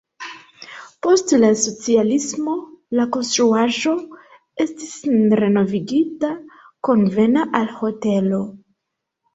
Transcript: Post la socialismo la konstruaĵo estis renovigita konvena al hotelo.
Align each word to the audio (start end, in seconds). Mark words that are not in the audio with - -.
Post 1.07 1.33
la 1.43 1.51
socialismo 1.63 2.55
la 3.01 3.07
konstruaĵo 3.17 3.95
estis 4.67 4.97
renovigita 5.45 6.35
konvena 6.91 7.47
al 7.63 7.75
hotelo. 7.81 8.47